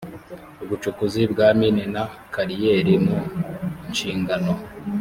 [0.63, 2.03] ubucukuzi bwa mine na
[2.33, 3.17] kariyeri mu
[3.91, 4.51] nshingano